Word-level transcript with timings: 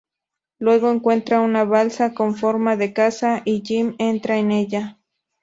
Luego 0.57 0.89
encuentran 0.89 1.41
una 1.41 1.63
balsa 1.63 2.15
con 2.15 2.35
forma 2.35 2.75
de 2.75 2.91
casa 2.91 3.43
y 3.45 3.61
Jim 3.63 3.93
entra 3.99 4.37
en 4.37 4.51
ella. 4.51 4.99